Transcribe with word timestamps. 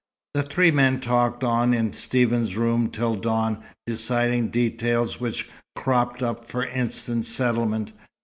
The 0.33 0.41
three 0.41 0.71
men 0.71 0.99
talked 0.99 1.43
on 1.43 1.75
in 1.75 1.93
Stephen's 1.93 2.57
room 2.57 2.89
till 2.89 3.13
dawn, 3.15 3.61
deciding 3.85 4.49
details 4.49 5.19
which 5.19 5.47
cropped 5.75 6.23
up 6.23 6.43
for 6.47 6.65
instant 6.65 7.25
settlement. 7.25 7.93